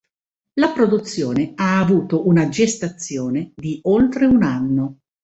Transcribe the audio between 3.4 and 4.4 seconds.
di oltre